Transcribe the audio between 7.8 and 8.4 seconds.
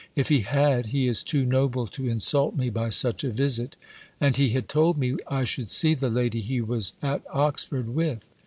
with.